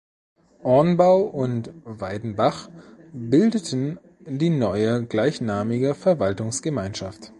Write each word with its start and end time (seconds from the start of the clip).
Ornbau 0.63 1.21
und 1.21 1.69
Weidenbach 1.83 2.69
bildeten 3.13 3.99
die 4.23 4.49
neue 4.49 5.05
gleichnamige 5.05 5.93
Verwaltungsgemeinschaft. 5.93 7.29